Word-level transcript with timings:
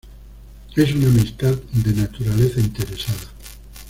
Es 0.75 0.95
una 0.95 1.09
amistad 1.09 1.53
de 1.73 1.93
naturaleza 1.93 2.59
interesada. 2.59 3.29